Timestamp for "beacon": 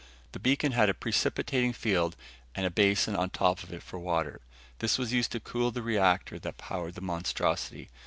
0.39-0.71